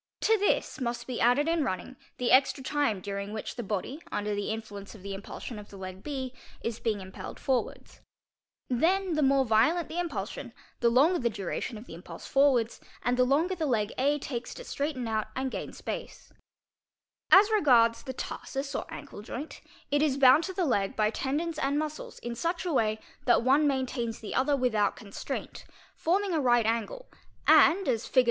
[0.21, 4.33] To this must be added in running the extra time during which the body under
[4.33, 8.01] the influence of the impulsion of the leg B is being impelled forwards.
[8.67, 9.13] Then ee.
[9.13, 12.25] 65 514 FOOTPRINTS the more violent the impulsion, the longer the duration of the impulse
[12.25, 16.09] forwards and the longer the leg A takes to straighten out and gain spe
[17.31, 19.61] As regards the tarsus or ankle joint,
[19.91, 22.99] it is bound to the leg by tendons | and muscles in such a way
[23.25, 27.07] that one maintains the other without constraint, ¢ +h forming a right angle,
[27.45, 28.19] and, as Fig.